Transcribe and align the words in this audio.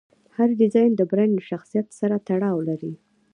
هر 0.35 0.49
ډیزاین 0.59 0.91
د 0.95 1.01
برانډ 1.09 1.33
له 1.37 1.43
شخصیت 1.49 1.87
سره 1.99 2.15
تړاو 2.27 2.57
لري. 2.69 2.93